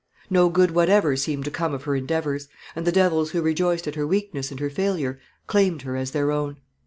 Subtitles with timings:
[0.31, 3.93] No good whatever seemed to come of her endeavours; and the devils who rejoiced at
[3.93, 6.57] her weakness and her failure claimed her as their own.